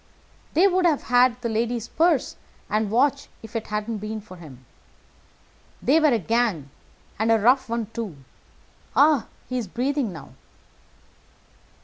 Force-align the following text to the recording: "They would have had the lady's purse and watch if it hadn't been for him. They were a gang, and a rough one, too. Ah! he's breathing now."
"They 0.55 0.67
would 0.67 0.87
have 0.87 1.03
had 1.03 1.39
the 1.43 1.47
lady's 1.49 1.87
purse 1.87 2.35
and 2.71 2.89
watch 2.89 3.27
if 3.43 3.55
it 3.55 3.67
hadn't 3.67 3.99
been 3.99 4.19
for 4.19 4.37
him. 4.37 4.65
They 5.79 5.99
were 5.99 6.07
a 6.07 6.17
gang, 6.17 6.71
and 7.19 7.31
a 7.31 7.37
rough 7.37 7.69
one, 7.69 7.85
too. 7.93 8.15
Ah! 8.95 9.27
he's 9.47 9.67
breathing 9.67 10.11
now." 10.11 10.31